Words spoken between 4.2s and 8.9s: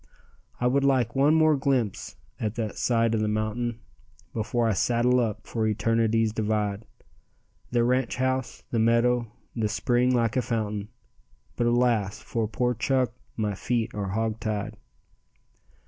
Before I saddle up for Eternity's divide; The ranch house, the